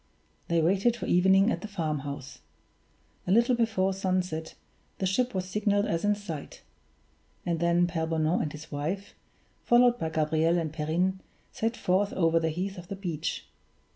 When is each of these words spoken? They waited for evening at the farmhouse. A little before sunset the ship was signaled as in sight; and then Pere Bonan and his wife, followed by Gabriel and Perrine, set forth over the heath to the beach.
They 0.47 0.63
waited 0.63 0.95
for 0.97 1.05
evening 1.05 1.51
at 1.51 1.61
the 1.61 1.67
farmhouse. 1.67 2.39
A 3.27 3.31
little 3.31 3.53
before 3.53 3.93
sunset 3.93 4.55
the 4.97 5.05
ship 5.05 5.35
was 5.35 5.45
signaled 5.47 5.85
as 5.85 6.03
in 6.03 6.15
sight; 6.15 6.63
and 7.45 7.59
then 7.59 7.85
Pere 7.85 8.07
Bonan 8.07 8.41
and 8.41 8.51
his 8.51 8.71
wife, 8.71 9.13
followed 9.63 9.99
by 9.99 10.09
Gabriel 10.09 10.57
and 10.57 10.73
Perrine, 10.73 11.19
set 11.51 11.77
forth 11.77 12.13
over 12.13 12.39
the 12.39 12.49
heath 12.49 12.79
to 12.81 12.87
the 12.87 12.95
beach. 12.95 13.45